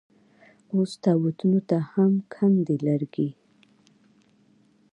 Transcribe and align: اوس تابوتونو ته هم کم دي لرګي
اوس 0.73 0.91
تابوتونو 1.03 1.59
ته 1.69 1.77
هم 1.91 2.11
کم 2.33 2.51
دي 2.65 2.75
لرګي 2.87 3.29